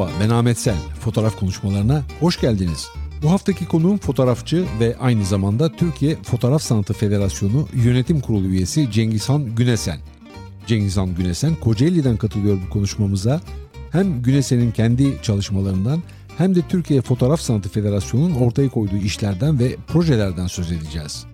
Merhaba 0.00 0.24
ben 0.24 0.30
Ahmet 0.30 0.58
Sel. 0.58 0.76
Fotoğraf 1.00 1.38
konuşmalarına 1.38 2.02
hoş 2.20 2.40
geldiniz. 2.40 2.88
Bu 3.22 3.30
haftaki 3.30 3.68
konuğum 3.68 3.98
fotoğrafçı 3.98 4.66
ve 4.80 4.96
aynı 5.00 5.24
zamanda 5.24 5.72
Türkiye 5.72 6.16
Fotoğraf 6.22 6.62
Sanatı 6.62 6.92
Federasyonu 6.92 7.68
Yönetim 7.74 8.20
Kurulu 8.20 8.46
üyesi 8.46 8.90
Cengizhan 8.90 9.54
Günesen. 9.54 9.98
Cengizhan 10.66 11.14
Günesen 11.14 11.54
Kocaeli'den 11.54 12.16
katılıyor 12.16 12.58
bu 12.66 12.72
konuşmamıza. 12.72 13.40
Hem 13.92 14.22
Günesen'in 14.22 14.70
kendi 14.70 15.22
çalışmalarından 15.22 16.02
hem 16.38 16.54
de 16.54 16.60
Türkiye 16.68 17.02
Fotoğraf 17.02 17.40
Sanatı 17.40 17.68
Federasyonu'nun 17.68 18.34
ortaya 18.34 18.68
koyduğu 18.68 18.96
işlerden 18.96 19.58
ve 19.58 19.76
projelerden 19.88 20.46
söz 20.46 20.72
edeceğiz. 20.72 21.29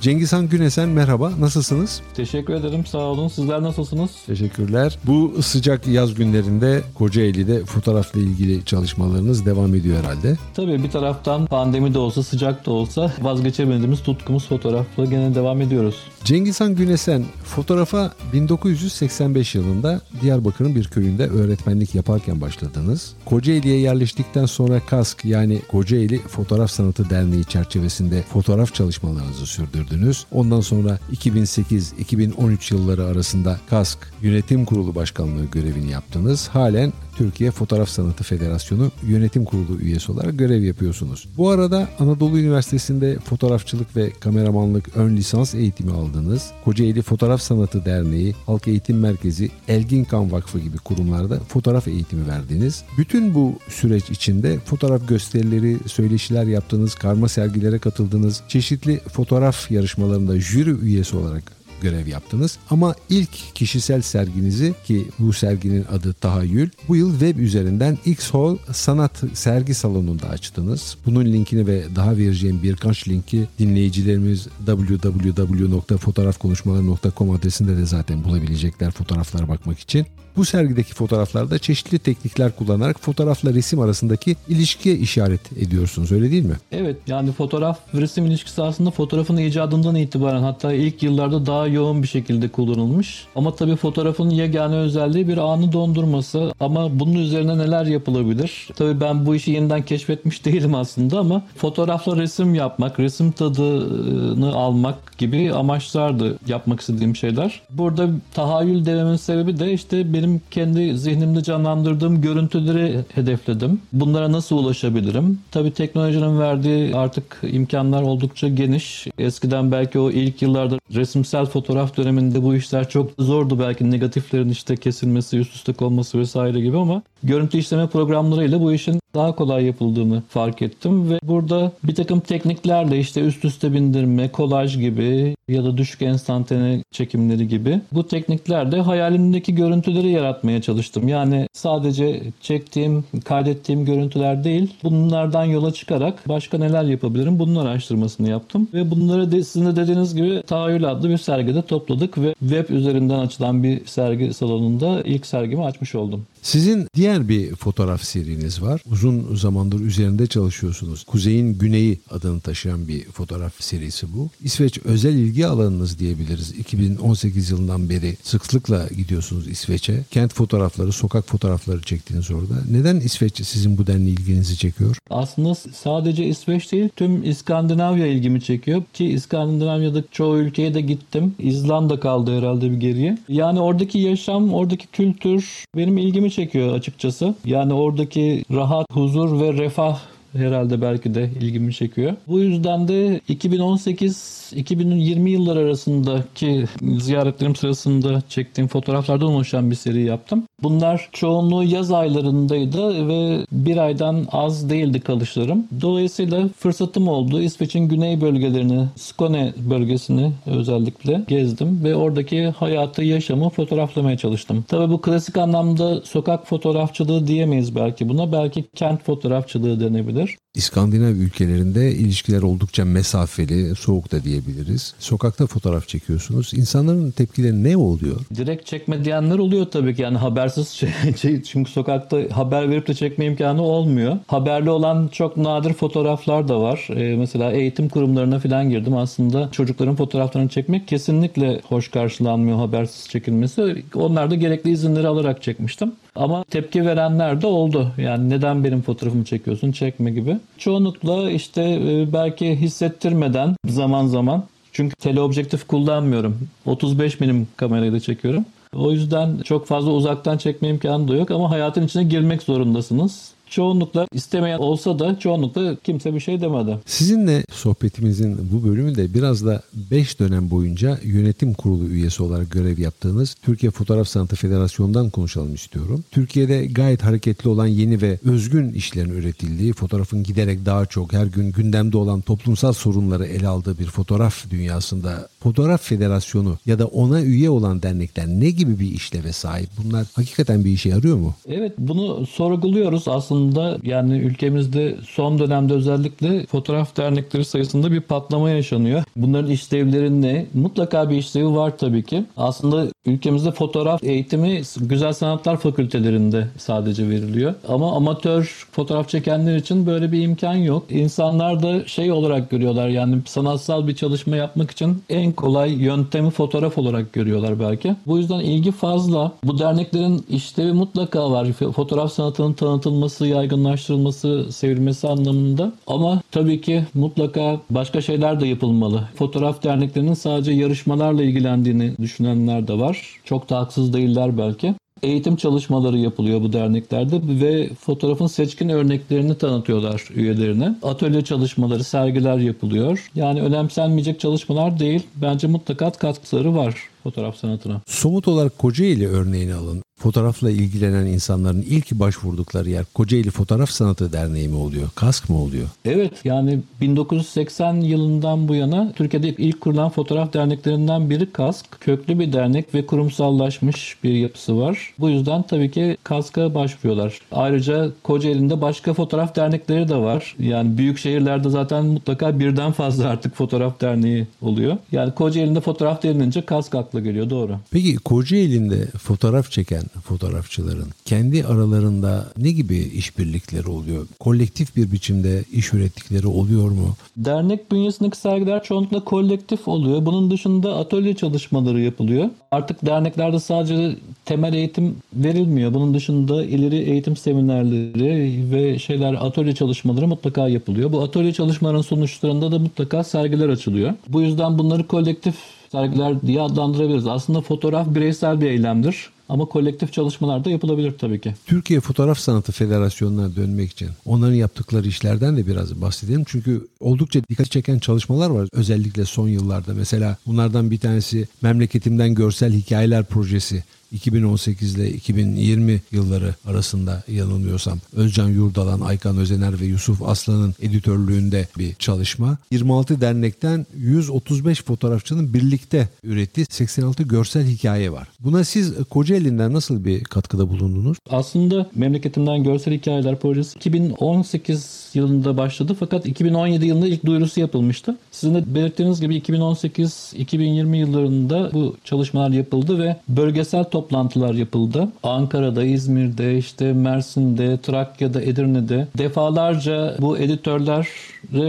Cengizhan 0.00 0.48
Günesen 0.48 0.88
merhaba, 0.88 1.32
nasılsınız? 1.40 2.00
Teşekkür 2.14 2.54
ederim, 2.54 2.86
sağ 2.86 2.98
olun. 2.98 3.28
Sizler 3.28 3.62
nasılsınız? 3.62 4.10
Teşekkürler. 4.26 4.98
Bu 5.06 5.42
sıcak 5.42 5.86
yaz 5.86 6.14
günlerinde 6.14 6.82
Kocaeli'de 6.94 7.64
fotoğrafla 7.64 8.20
ilgili 8.20 8.64
çalışmalarınız 8.64 9.46
devam 9.46 9.74
ediyor 9.74 9.98
herhalde. 9.98 10.36
Tabii 10.54 10.82
bir 10.82 10.90
taraftan 10.90 11.46
pandemi 11.46 11.94
de 11.94 11.98
olsa, 11.98 12.22
sıcak 12.22 12.66
da 12.66 12.70
olsa 12.70 13.12
vazgeçemediğimiz 13.20 14.02
tutkumuz 14.02 14.48
fotoğrafla 14.48 15.04
gene 15.04 15.34
devam 15.34 15.60
ediyoruz. 15.60 15.96
Cengizhan 16.24 16.74
Günesen 16.74 17.24
fotoğrafa 17.44 18.12
1985 18.32 19.54
yılında 19.54 20.00
Diyarbakır'ın 20.22 20.74
bir 20.74 20.88
köyünde 20.88 21.26
öğretmenlik 21.26 21.94
yaparken 21.94 22.40
başladınız. 22.40 23.12
Kocaeli'ye 23.24 23.80
yerleştikten 23.80 24.46
sonra 24.46 24.80
KASK 24.80 25.24
yani 25.24 25.62
Kocaeli 25.68 26.18
Fotoğraf 26.18 26.70
Sanatı 26.70 27.10
Derneği 27.10 27.44
çerçevesinde 27.44 28.22
fotoğraf 28.22 28.74
çalışmalarınızı 28.74 29.46
sürdürdünüz. 29.46 29.89
Ondan 30.32 30.60
sonra 30.60 30.98
2008-2013 31.12 32.74
yılları 32.74 33.04
arasında 33.04 33.60
KASK 33.70 33.98
Yönetim 34.22 34.64
Kurulu 34.64 34.94
Başkanlığı 34.94 35.44
görevini 35.44 35.90
yaptınız. 35.90 36.48
Halen 36.48 36.92
Türkiye 37.20 37.50
Fotoğraf 37.50 37.88
Sanatı 37.88 38.24
Federasyonu 38.24 38.90
Yönetim 39.06 39.44
Kurulu 39.44 39.80
üyesi 39.80 40.12
olarak 40.12 40.38
görev 40.38 40.62
yapıyorsunuz. 40.62 41.28
Bu 41.36 41.50
arada 41.50 41.88
Anadolu 41.98 42.38
Üniversitesi'nde 42.38 43.18
fotoğrafçılık 43.18 43.96
ve 43.96 44.10
kameramanlık 44.10 44.96
ön 44.96 45.16
lisans 45.16 45.54
eğitimi 45.54 45.92
aldınız. 45.92 46.50
Kocaeli 46.64 47.02
Fotoğraf 47.02 47.42
Sanatı 47.42 47.84
Derneği, 47.84 48.34
Halk 48.46 48.68
Eğitim 48.68 48.98
Merkezi, 48.98 49.50
Elgin 49.68 50.04
Kan 50.04 50.32
Vakfı 50.32 50.58
gibi 50.58 50.78
kurumlarda 50.78 51.40
fotoğraf 51.40 51.88
eğitimi 51.88 52.28
verdiniz. 52.28 52.84
Bütün 52.98 53.34
bu 53.34 53.58
süreç 53.68 54.10
içinde 54.10 54.58
fotoğraf 54.58 55.08
gösterileri, 55.08 55.78
söyleşiler 55.86 56.44
yaptınız, 56.44 56.94
karma 56.94 57.28
sergilere 57.28 57.78
katıldınız, 57.78 58.42
çeşitli 58.48 58.98
fotoğraf 58.98 59.70
yarışmalarında 59.80 60.40
jüri 60.40 60.70
üyesi 60.70 61.16
olarak 61.16 61.60
görev 61.80 62.06
yaptınız. 62.06 62.58
Ama 62.70 62.94
ilk 63.08 63.54
kişisel 63.54 64.02
serginizi 64.02 64.74
ki 64.86 65.08
bu 65.18 65.32
serginin 65.32 65.84
adı 65.92 66.12
Tahayyül 66.12 66.68
bu 66.88 66.96
yıl 66.96 67.10
web 67.10 67.38
üzerinden 67.38 67.98
X 68.04 68.30
Hall 68.30 68.56
Sanat 68.72 69.22
Sergi 69.34 69.74
Salonu'nda 69.74 70.28
açtınız. 70.28 70.96
Bunun 71.06 71.24
linkini 71.24 71.66
ve 71.66 71.82
daha 71.96 72.16
vereceğim 72.16 72.60
birkaç 72.62 73.08
linki 73.08 73.48
dinleyicilerimiz 73.58 74.48
www.fotoğrafkonuşmaları.com 74.66 77.30
adresinde 77.30 77.76
de 77.76 77.86
zaten 77.86 78.24
bulabilecekler 78.24 78.90
fotoğraflara 78.90 79.48
bakmak 79.48 79.78
için. 79.78 80.06
Bu 80.36 80.44
sergideki 80.44 80.94
fotoğraflarda 80.94 81.58
çeşitli 81.58 81.98
teknikler 81.98 82.56
kullanarak 82.56 83.00
fotoğrafla 83.00 83.54
resim 83.54 83.80
arasındaki 83.80 84.36
ilişkiye 84.48 84.94
işaret 84.94 85.52
ediyorsunuz 85.52 86.12
öyle 86.12 86.30
değil 86.30 86.44
mi? 86.44 86.54
Evet 86.72 86.96
yani 87.06 87.32
fotoğraf 87.32 87.78
resim 87.94 88.26
ilişkisi 88.26 88.62
aslında 88.62 88.90
fotoğrafın 88.90 89.36
icadından 89.36 89.94
itibaren 89.94 90.42
hatta 90.42 90.72
ilk 90.72 91.02
yıllarda 91.02 91.46
daha 91.46 91.66
yoğun 91.66 92.02
bir 92.02 92.08
şekilde 92.08 92.48
kullanılmış. 92.48 93.24
Ama 93.36 93.54
tabii 93.54 93.76
fotoğrafın 93.76 94.30
yegane 94.30 94.76
özelliği 94.76 95.28
bir 95.28 95.38
anı 95.38 95.72
dondurması 95.72 96.52
ama 96.60 97.00
bunun 97.00 97.14
üzerine 97.14 97.58
neler 97.58 97.84
yapılabilir? 97.84 98.68
Tabii 98.76 99.00
ben 99.00 99.26
bu 99.26 99.34
işi 99.34 99.50
yeniden 99.50 99.82
keşfetmiş 99.82 100.44
değilim 100.44 100.74
aslında 100.74 101.18
ama 101.18 101.42
fotoğrafla 101.56 102.16
resim 102.16 102.54
yapmak, 102.54 103.00
resim 103.00 103.32
tadını 103.32 104.54
almak 104.54 105.18
gibi 105.18 105.52
amaçlardı 105.52 106.38
yapmak 106.46 106.80
istediğim 106.80 107.16
şeyler. 107.16 107.60
Burada 107.70 108.08
tahayyül 108.34 108.86
dememin 108.86 109.16
sebebi 109.16 109.58
de 109.58 109.72
işte 109.72 110.12
benim 110.20 110.40
kendi 110.50 110.98
zihnimde 110.98 111.42
canlandırdığım 111.42 112.20
görüntüleri 112.20 112.98
hedefledim. 113.14 113.80
Bunlara 113.92 114.32
nasıl 114.32 114.58
ulaşabilirim? 114.58 115.38
Tabii 115.50 115.70
teknolojinin 115.70 116.40
verdiği 116.40 116.94
artık 116.96 117.40
imkanlar 117.52 118.02
oldukça 118.02 118.48
geniş. 118.48 119.06
Eskiden 119.18 119.72
belki 119.72 119.98
o 119.98 120.10
ilk 120.10 120.42
yıllarda 120.42 120.78
resimsel 120.94 121.46
fotoğraf 121.46 121.96
döneminde 121.96 122.42
bu 122.42 122.54
işler 122.54 122.88
çok 122.88 123.10
zordu 123.18 123.58
belki 123.58 123.90
negatiflerin 123.90 124.48
işte 124.48 124.76
kesilmesi, 124.76 125.38
üst 125.38 125.54
üste 125.54 125.72
konması 125.72 126.18
vesaire 126.18 126.60
gibi 126.60 126.78
ama 126.78 127.02
görüntü 127.22 127.58
işleme 127.58 127.86
programlarıyla 127.86 128.60
bu 128.60 128.72
işin 128.72 129.00
daha 129.14 129.34
kolay 129.34 129.64
yapıldığını 129.64 130.22
fark 130.28 130.62
ettim 130.62 131.10
ve 131.10 131.18
burada 131.22 131.72
bir 131.84 131.94
takım 131.94 132.20
tekniklerle 132.20 132.98
işte 132.98 133.20
üst 133.20 133.44
üste 133.44 133.72
bindirme, 133.72 134.28
kolaj 134.28 134.78
gibi 134.78 135.34
ya 135.50 135.64
da 135.64 135.76
düşük 135.76 136.02
enstantane 136.02 136.82
çekimleri 136.90 137.48
gibi 137.48 137.80
bu 137.92 138.06
tekniklerle 138.06 138.80
hayalimdeki 138.80 139.54
görüntüleri 139.54 140.10
yaratmaya 140.10 140.62
çalıştım. 140.62 141.08
Yani 141.08 141.48
sadece 141.52 142.22
çektiğim, 142.40 143.04
kaydettiğim 143.24 143.84
görüntüler 143.84 144.44
değil, 144.44 144.74
bunlardan 144.82 145.44
yola 145.44 145.72
çıkarak 145.72 146.28
başka 146.28 146.58
neler 146.58 146.84
yapabilirim 146.84 147.38
bunun 147.38 147.56
araştırmasını 147.56 148.28
yaptım 148.28 148.68
ve 148.74 148.90
bunları 148.90 149.32
de, 149.32 149.44
sizin 149.44 149.66
de 149.66 149.76
dediğiniz 149.76 150.14
gibi 150.14 150.42
Tahayyül 150.46 150.90
adlı 150.90 151.10
bir 151.10 151.18
sergide 151.18 151.62
topladık 151.62 152.18
ve 152.18 152.34
web 152.40 152.70
üzerinden 152.70 153.18
açılan 153.18 153.62
bir 153.62 153.86
sergi 153.86 154.34
salonunda 154.34 155.02
ilk 155.04 155.26
sergimi 155.26 155.64
açmış 155.64 155.94
oldum. 155.94 156.26
Sizin 156.42 156.86
diğer 156.94 157.28
bir 157.28 157.54
fotoğraf 157.54 158.02
seriniz 158.02 158.62
var. 158.62 158.82
Uzun 158.92 159.36
zamandır 159.36 159.80
üzerinde 159.80 160.26
çalışıyorsunuz. 160.26 161.04
Kuzey'in 161.04 161.58
Güneyi 161.58 162.00
adını 162.10 162.40
taşıyan 162.40 162.88
bir 162.88 163.04
fotoğraf 163.04 163.62
serisi 163.62 164.06
bu. 164.14 164.28
İsveç 164.42 164.78
özel 164.84 165.14
ilgi 165.14 165.39
alanınız 165.46 165.98
diyebiliriz. 165.98 166.58
2018 166.58 167.50
yılından 167.50 167.90
beri 167.90 168.16
sıklıkla 168.22 168.86
gidiyorsunuz 168.96 169.48
İsveç'e. 169.48 170.04
Kent 170.10 170.34
fotoğrafları, 170.34 170.92
sokak 170.92 171.28
fotoğrafları 171.28 171.82
çektiniz 171.82 172.30
orada. 172.30 172.54
Neden 172.70 172.96
İsveç 172.96 173.46
sizin 173.46 173.78
bu 173.78 173.86
denli 173.86 174.10
ilginizi 174.10 174.56
çekiyor? 174.56 174.96
Aslında 175.10 175.54
sadece 175.54 176.24
İsveç 176.24 176.72
değil 176.72 176.88
tüm 176.96 177.30
İskandinavya 177.30 178.06
ilgimi 178.06 178.40
çekiyor. 178.40 178.82
Ki 178.92 179.06
İskandinavya'da 179.06 180.02
çoğu 180.12 180.38
ülkeye 180.38 180.74
de 180.74 180.80
gittim. 180.80 181.34
İzlanda 181.38 182.00
kaldı 182.00 182.38
herhalde 182.38 182.70
bir 182.70 182.76
geriye. 182.76 183.18
Yani 183.28 183.60
oradaki 183.60 183.98
yaşam, 183.98 184.54
oradaki 184.54 184.86
kültür 184.86 185.64
benim 185.76 185.98
ilgimi 185.98 186.30
çekiyor 186.30 186.74
açıkçası. 186.74 187.34
Yani 187.44 187.72
oradaki 187.72 188.44
rahat, 188.50 188.86
huzur 188.92 189.40
ve 189.40 189.52
refah 189.52 190.00
herhalde 190.32 190.82
belki 190.82 191.14
de 191.14 191.30
ilgimi 191.40 191.74
çekiyor. 191.74 192.12
Bu 192.28 192.40
yüzden 192.40 192.88
de 192.88 193.20
2018-2020 193.28 195.28
yıllar 195.28 195.56
arasındaki 195.56 196.64
ziyaretlerim 196.98 197.56
sırasında 197.56 198.22
çektiğim 198.28 198.68
fotoğraflardan 198.68 199.28
oluşan 199.28 199.70
bir 199.70 199.76
seri 199.76 200.02
yaptım. 200.02 200.44
Bunlar 200.62 201.08
çoğunluğu 201.12 201.64
yaz 201.64 201.92
aylarındaydı 201.92 203.08
ve 203.08 203.46
bir 203.52 203.76
aydan 203.76 204.26
az 204.32 204.70
değildi 204.70 205.00
kalışlarım. 205.00 205.64
Dolayısıyla 205.80 206.48
fırsatım 206.48 207.08
oldu. 207.08 207.42
İsveç'in 207.42 207.88
güney 207.88 208.20
bölgelerini, 208.20 208.86
Skåne 208.96 209.52
bölgesini 209.70 210.32
özellikle 210.46 211.22
gezdim 211.28 211.84
ve 211.84 211.94
oradaki 211.94 212.48
hayatı, 212.48 213.02
yaşamı 213.02 213.50
fotoğraflamaya 213.50 214.16
çalıştım. 214.16 214.64
Tabii 214.68 214.92
bu 214.92 215.00
klasik 215.00 215.36
anlamda 215.36 216.00
sokak 216.00 216.46
fotoğrafçılığı 216.46 217.26
diyemeyiz 217.26 217.76
belki 217.76 218.08
buna. 218.08 218.32
Belki 218.32 218.64
kent 218.74 219.04
fotoğrafçılığı 219.04 219.80
denebilir. 219.80 220.19
olabilir. 220.20 220.38
İskandinav 220.54 221.14
ülkelerinde 221.14 221.92
ilişkiler 221.92 222.42
oldukça 222.42 222.84
mesafeli, 222.84 223.74
soğuk 223.74 224.12
da 224.12 224.24
diyebiliriz. 224.24 224.94
Sokakta 224.98 225.46
fotoğraf 225.46 225.88
çekiyorsunuz. 225.88 226.54
İnsanların 226.54 227.10
tepkileri 227.10 227.64
ne 227.64 227.76
oluyor? 227.76 228.20
Direkt 228.34 228.66
çekme 228.66 229.04
diyenler 229.04 229.38
oluyor 229.38 229.66
tabii 229.66 229.94
ki. 229.94 230.02
Yani 230.02 230.18
habersiz 230.18 230.82
çünkü 231.50 231.70
sokakta 231.70 232.18
haber 232.32 232.70
verip 232.70 232.88
de 232.88 232.94
çekme 232.94 233.24
imkanı 233.24 233.62
olmuyor. 233.62 234.18
Haberli 234.26 234.70
olan 234.70 235.08
çok 235.12 235.36
nadir 235.36 235.72
fotoğraflar 235.72 236.48
da 236.48 236.60
var. 236.60 236.88
Ee, 236.90 237.16
mesela 237.16 237.52
eğitim 237.52 237.88
kurumlarına 237.88 238.38
falan 238.38 238.70
girdim. 238.70 238.96
Aslında 238.96 239.48
çocukların 239.52 239.96
fotoğraflarını 239.96 240.48
çekmek 240.48 240.88
kesinlikle 240.88 241.60
hoş 241.68 241.88
karşılanmıyor 241.88 242.58
habersiz 242.58 243.08
çekilmesi. 243.08 243.84
Onlar 243.94 244.30
da 244.30 244.34
gerekli 244.34 244.70
izinleri 244.70 245.06
alarak 245.06 245.42
çekmiştim. 245.42 245.92
Ama 246.14 246.44
tepki 246.44 246.86
verenler 246.86 247.42
de 247.42 247.46
oldu. 247.46 247.92
Yani 247.98 248.30
neden 248.30 248.64
benim 248.64 248.82
fotoğrafımı 248.82 249.24
çekiyorsun 249.24 249.72
çekme 249.72 250.10
gibi. 250.10 250.39
Çoğunlukla 250.58 251.30
işte 251.30 251.62
e, 251.62 252.12
belki 252.12 252.56
hissettirmeden 252.56 253.56
zaman 253.66 254.06
zaman 254.06 254.44
çünkü 254.72 254.96
teleobjektif 254.96 255.66
kullanmıyorum. 255.66 256.38
35 256.66 257.20
milim 257.20 257.48
kamerayla 257.56 258.00
çekiyorum. 258.00 258.44
O 258.74 258.92
yüzden 258.92 259.38
çok 259.44 259.66
fazla 259.66 259.90
uzaktan 259.90 260.38
çekme 260.38 260.68
imkanı 260.68 261.08
da 261.08 261.16
yok 261.16 261.30
ama 261.30 261.50
hayatın 261.50 261.86
içine 261.86 262.04
girmek 262.04 262.42
zorundasınız. 262.42 263.32
Çoğunlukla 263.50 264.06
istemeyen 264.12 264.58
olsa 264.58 264.98
da 264.98 265.18
çoğunlukla 265.18 265.76
kimse 265.84 266.14
bir 266.14 266.20
şey 266.20 266.40
demedi. 266.40 266.78
Sizinle 266.86 267.44
sohbetimizin 267.52 268.50
bu 268.52 268.68
bölümünde 268.68 269.14
biraz 269.14 269.46
da 269.46 269.62
5 269.90 270.20
dönem 270.20 270.50
boyunca 270.50 270.98
yönetim 271.02 271.54
kurulu 271.54 271.84
üyesi 271.84 272.22
olarak 272.22 272.50
görev 272.50 272.78
yaptığınız 272.78 273.36
Türkiye 273.42 273.72
Fotoğraf 273.72 274.08
Sanatı 274.08 274.36
Federasyonu'ndan 274.36 275.10
konuşalım 275.10 275.54
istiyorum. 275.54 276.04
Türkiye'de 276.10 276.66
gayet 276.66 277.02
hareketli 277.02 277.48
olan 277.48 277.66
yeni 277.66 278.02
ve 278.02 278.18
özgün 278.24 278.72
işlerin 278.72 279.10
üretildiği, 279.10 279.72
fotoğrafın 279.72 280.22
giderek 280.22 280.66
daha 280.66 280.86
çok 280.86 281.12
her 281.12 281.26
gün 281.26 281.52
gündemde 281.52 281.96
olan 281.96 282.20
toplumsal 282.20 282.72
sorunları 282.72 283.26
ele 283.26 283.48
aldığı 283.48 283.78
bir 283.78 283.86
fotoğraf 283.86 284.50
dünyasında 284.50 285.28
Fotoğraf 285.40 285.82
Federasyonu 285.82 286.58
ya 286.66 286.78
da 286.78 286.86
ona 286.86 287.22
üye 287.22 287.50
olan 287.50 287.82
dernekler 287.82 288.26
ne 288.26 288.50
gibi 288.50 288.80
bir 288.80 288.90
işleve 288.90 289.32
sahip? 289.32 289.68
Bunlar 289.84 290.06
hakikaten 290.12 290.64
bir 290.64 290.70
işe 290.70 290.88
yarıyor 290.88 291.16
mu? 291.16 291.34
Evet 291.46 291.72
bunu 291.78 292.26
sorguluyoruz 292.26 293.08
aslında 293.08 293.39
yani 293.82 294.18
ülkemizde 294.18 294.96
son 295.08 295.38
dönemde 295.38 295.74
özellikle 295.74 296.46
fotoğraf 296.46 296.96
dernekleri 296.96 297.44
sayısında 297.44 297.92
bir 297.92 298.00
patlama 298.00 298.50
yaşanıyor. 298.50 299.02
Bunların 299.16 299.50
işlevleri 299.50 300.22
ne? 300.22 300.46
Mutlaka 300.54 301.10
bir 301.10 301.16
işlevi 301.16 301.54
var 301.56 301.78
tabii 301.78 302.02
ki. 302.02 302.24
Aslında 302.36 302.86
ülkemizde 303.06 303.52
fotoğraf 303.52 304.04
eğitimi 304.04 304.62
Güzel 304.80 305.12
Sanatlar 305.12 305.56
Fakültelerinde 305.56 306.48
sadece 306.58 307.08
veriliyor. 307.08 307.54
Ama 307.68 307.96
amatör 307.96 308.66
fotoğraf 308.72 309.08
çekenler 309.08 309.56
için 309.56 309.86
böyle 309.86 310.12
bir 310.12 310.22
imkan 310.22 310.54
yok. 310.54 310.84
İnsanlar 310.90 311.62
da 311.62 311.86
şey 311.86 312.12
olarak 312.12 312.50
görüyorlar 312.50 312.88
yani 312.88 313.16
sanatsal 313.26 313.88
bir 313.88 313.94
çalışma 313.94 314.36
yapmak 314.36 314.70
için 314.70 315.02
en 315.08 315.32
kolay 315.32 315.72
yöntemi 315.72 316.30
fotoğraf 316.30 316.78
olarak 316.78 317.12
görüyorlar 317.12 317.60
belki. 317.60 317.94
Bu 318.06 318.18
yüzden 318.18 318.40
ilgi 318.40 318.72
fazla. 318.72 319.32
Bu 319.44 319.58
derneklerin 319.58 320.24
işlevi 320.28 320.72
mutlaka 320.72 321.30
var. 321.30 321.52
Fotoğraf 321.52 322.12
sanatının 322.12 322.52
tanıtılması, 322.52 323.26
yaygınlaştırılması, 323.30 324.52
sevilmesi 324.52 325.08
anlamında. 325.08 325.72
Ama 325.86 326.22
tabii 326.30 326.60
ki 326.60 326.84
mutlaka 326.94 327.60
başka 327.70 328.00
şeyler 328.00 328.40
de 328.40 328.46
yapılmalı. 328.46 329.08
Fotoğraf 329.14 329.62
derneklerinin 329.62 330.14
sadece 330.14 330.52
yarışmalarla 330.52 331.22
ilgilendiğini 331.22 331.96
düşünenler 332.00 332.68
de 332.68 332.78
var. 332.78 333.20
Çok 333.24 333.50
da 333.50 333.58
haksız 333.58 333.92
değiller 333.92 334.38
belki 334.38 334.74
eğitim 335.02 335.36
çalışmaları 335.36 335.98
yapılıyor 335.98 336.42
bu 336.42 336.52
derneklerde 336.52 337.20
ve 337.24 337.70
fotoğrafın 337.74 338.26
seçkin 338.26 338.68
örneklerini 338.68 339.38
tanıtıyorlar 339.38 340.08
üyelerine. 340.14 340.74
Atölye 340.82 341.24
çalışmaları, 341.24 341.84
sergiler 341.84 342.38
yapılıyor. 342.38 343.10
Yani 343.14 343.40
önemsenmeyecek 343.40 344.20
çalışmalar 344.20 344.78
değil. 344.78 345.02
Bence 345.16 345.46
mutlaka 345.46 345.90
katkıları 345.90 346.56
var 346.56 346.74
fotoğraf 347.02 347.36
sanatına. 347.36 347.80
Somut 347.86 348.28
olarak 348.28 348.58
Kocaeli 348.58 349.08
örneğini 349.08 349.54
alın 349.54 349.82
fotoğrafla 350.00 350.50
ilgilenen 350.50 351.06
insanların 351.06 351.62
ilk 351.62 351.92
başvurdukları 351.92 352.70
yer 352.70 352.84
Kocaeli 352.94 353.30
Fotoğraf 353.30 353.70
Sanatı 353.70 354.12
Derneği 354.12 354.48
mi 354.48 354.56
oluyor? 354.56 354.88
KASK 354.94 355.28
mı 355.28 355.38
oluyor? 355.38 355.68
Evet 355.84 356.12
yani 356.24 356.58
1980 356.80 357.74
yılından 357.74 358.48
bu 358.48 358.54
yana 358.54 358.92
Türkiye'de 358.92 359.28
ilk 359.28 359.60
kurulan 359.60 359.90
fotoğraf 359.90 360.32
derneklerinden 360.32 361.10
biri 361.10 361.32
KASK. 361.32 361.66
Köklü 361.80 362.18
bir 362.18 362.32
dernek 362.32 362.74
ve 362.74 362.86
kurumsallaşmış 362.86 363.96
bir 364.04 364.12
yapısı 364.12 364.58
var. 364.58 364.94
Bu 364.98 365.10
yüzden 365.10 365.42
tabii 365.42 365.70
ki 365.70 365.96
KASK'a 366.04 366.54
başvuruyorlar. 366.54 367.20
Ayrıca 367.32 367.90
Kocaeli'nde 368.02 368.60
başka 368.60 368.94
fotoğraf 368.94 369.36
dernekleri 369.36 369.88
de 369.88 369.96
var. 369.96 370.36
Yani 370.38 370.78
büyük 370.78 370.98
şehirlerde 370.98 371.50
zaten 371.50 371.84
mutlaka 371.84 372.40
birden 372.40 372.72
fazla 372.72 373.08
artık 373.08 373.36
fotoğraf 373.36 373.80
derneği 373.80 374.26
oluyor. 374.42 374.76
Yani 374.92 375.14
Kocaeli'nde 375.14 375.60
fotoğraf 375.60 376.02
denilince 376.02 376.42
KASK 376.42 376.74
akla 376.74 377.00
geliyor 377.00 377.30
doğru. 377.30 377.56
Peki 377.70 377.96
Kocaeli'nde 377.96 378.86
fotoğraf 378.86 379.50
çeken 379.50 379.82
fotoğrafçıların 380.04 380.88
kendi 381.04 381.44
aralarında 381.46 382.32
ne 382.38 382.50
gibi 382.50 382.78
işbirlikleri 382.78 383.68
oluyor? 383.68 384.06
Kolektif 384.20 384.76
bir 384.76 384.92
biçimde 384.92 385.44
iş 385.52 385.74
ürettikleri 385.74 386.26
oluyor 386.26 386.70
mu? 386.70 386.96
Dernek 387.16 387.72
bünyesindeki 387.72 388.16
sergiler 388.16 388.62
çoğunlukla 388.62 389.04
kolektif 389.04 389.68
oluyor. 389.68 390.06
Bunun 390.06 390.30
dışında 390.30 390.76
atölye 390.76 391.16
çalışmaları 391.16 391.80
yapılıyor. 391.80 392.30
Artık 392.50 392.86
derneklerde 392.86 393.40
sadece 393.40 393.96
temel 394.24 394.54
eğitim 394.54 394.96
verilmiyor. 395.14 395.74
Bunun 395.74 395.94
dışında 395.94 396.44
ileri 396.44 396.76
eğitim 396.76 397.16
seminerleri 397.16 398.44
ve 398.52 398.78
şeyler 398.78 399.14
atölye 399.14 399.54
çalışmaları 399.54 400.08
mutlaka 400.08 400.48
yapılıyor. 400.48 400.92
Bu 400.92 401.02
atölye 401.02 401.32
çalışmaların 401.32 401.82
sonuçlarında 401.82 402.52
da 402.52 402.58
mutlaka 402.58 403.04
sergiler 403.04 403.48
açılıyor. 403.48 403.94
Bu 404.08 404.22
yüzden 404.22 404.58
bunları 404.58 404.86
kolektif 404.86 405.34
sergiler 405.72 406.22
diye 406.22 406.40
adlandırabiliriz. 406.40 407.06
Aslında 407.06 407.40
fotoğraf 407.40 407.94
bireysel 407.94 408.40
bir 408.40 408.50
eylemdir. 408.50 409.10
Ama 409.30 409.44
kolektif 409.44 409.92
çalışmalar 409.92 410.44
da 410.44 410.50
yapılabilir 410.50 410.98
tabii 410.98 411.20
ki. 411.20 411.34
Türkiye 411.46 411.80
Fotoğraf 411.80 412.18
Sanatı 412.18 412.52
Federasyonu'na 412.52 413.36
dönmek 413.36 413.70
için 413.70 413.88
onların 414.04 414.34
yaptıkları 414.34 414.88
işlerden 414.88 415.36
de 415.36 415.46
biraz 415.46 415.80
bahsedelim. 415.80 416.24
Çünkü 416.26 416.68
oldukça 416.80 417.20
dikkat 417.28 417.50
çeken 417.50 417.78
çalışmalar 417.78 418.30
var 418.30 418.48
özellikle 418.52 419.04
son 419.04 419.28
yıllarda. 419.28 419.74
Mesela 419.74 420.16
bunlardan 420.26 420.70
bir 420.70 420.78
tanesi 420.78 421.28
Memleketimden 421.42 422.14
Görsel 422.14 422.52
Hikayeler 422.52 423.04
Projesi 423.04 423.64
2018 423.92 424.74
ile 424.74 424.90
2020 424.90 425.82
yılları 425.92 426.34
arasında 426.46 427.02
yanılmıyorsam 427.08 427.78
Özcan 427.92 428.28
Yurdalan, 428.28 428.80
Aykan 428.80 429.16
Özener 429.16 429.60
ve 429.60 429.64
Yusuf 429.64 430.02
Aslan'ın 430.02 430.54
editörlüğünde 430.62 431.48
bir 431.58 431.74
çalışma. 431.74 432.38
26 432.50 433.00
dernekten 433.00 433.66
135 433.76 434.64
fotoğrafçının 434.64 435.34
birlikte 435.34 435.88
ürettiği 436.04 436.46
86 436.50 437.02
görsel 437.02 437.46
hikaye 437.46 437.92
var. 437.92 438.08
Buna 438.20 438.44
siz 438.44 438.74
Kocaeli'nden 438.90 439.52
nasıl 439.52 439.84
bir 439.84 440.04
katkıda 440.04 440.48
bulundunuz? 440.48 440.98
Aslında 441.10 441.70
memleketimden 441.74 442.44
görsel 442.44 442.74
hikayeler 442.74 443.18
projesi 443.18 443.58
2018 443.58 444.90
yılında 444.94 445.36
başladı 445.36 445.76
fakat 445.80 446.06
2017 446.06 446.66
yılında 446.66 446.86
ilk 446.88 447.06
duyurusu 447.06 447.40
yapılmıştı. 447.40 447.98
Sizin 448.10 448.34
de 448.34 448.54
belirttiğiniz 448.54 449.00
gibi 449.00 449.18
2018-2020 449.18 450.76
yıllarında 450.76 451.50
bu 451.52 451.76
çalışmalar 451.84 452.30
yapıldı 452.30 452.78
ve 452.78 452.96
bölgesel 453.08 453.64
toplantılar 453.80 454.34
yapıldı. 454.34 454.88
Ankara'da, 455.02 455.64
İzmir'de, 455.64 456.38
işte 456.38 456.72
Mersin'de, 456.72 457.58
Trakya'da, 457.58 458.22
Edirne'de 458.22 458.86
defalarca 458.98 459.96
bu 460.00 460.18
editörler 460.18 460.88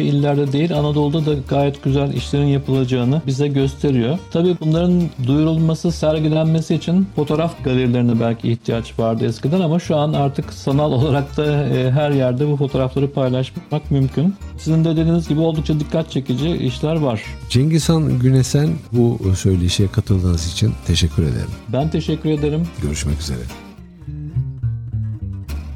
illerde 0.00 0.52
değil, 0.52 0.78
Anadolu'da 0.78 1.26
da 1.26 1.34
gayet 1.48 1.84
güzel 1.84 2.12
işlerin 2.12 2.46
yapılacağını 2.46 3.22
bize 3.26 3.48
gösteriyor. 3.48 4.18
Tabii 4.32 4.56
bunların 4.60 5.02
duyurulması, 5.26 5.92
sergilenmesi 5.92 6.74
için 6.74 7.06
fotoğraf 7.16 7.64
galerilerine 7.64 8.20
belki 8.20 8.52
ihtiyaç 8.52 8.98
vardı 8.98 9.26
eskiden 9.26 9.60
ama 9.60 9.78
şu 9.78 9.96
an 9.96 10.12
artık 10.12 10.52
sanal 10.52 10.92
olarak 11.02 11.36
da 11.36 11.66
e, 11.66 11.90
her 11.90 12.10
yerde 12.10 12.48
bu 12.48 12.56
fotoğrafları 12.56 13.12
paylaşmak 13.12 13.90
mümkün. 13.90 14.34
Sizin 14.64 14.84
de 14.84 14.96
dediğiniz 14.96 15.28
gibi 15.28 15.40
oldukça 15.40 15.80
dikkat 15.80 16.10
çekici 16.10 16.56
işler 16.56 16.96
var. 16.96 17.22
Cengizhan 17.48 18.18
Günesen 18.18 18.70
bu 18.92 19.20
söyleşiye 19.36 19.88
katıldığınız 19.88 20.52
için 20.52 20.72
teşekkür 20.86 21.22
ederim. 21.22 21.50
Ben 21.68 21.90
teşekkür 21.90 22.30
ederim. 22.30 22.62
Görüşmek 22.82 23.20
üzere. 23.20 23.40